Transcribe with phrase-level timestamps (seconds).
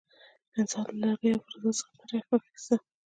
[0.59, 2.75] انسان له لرګیو او فلزاتو څخه ګټه واخیسته.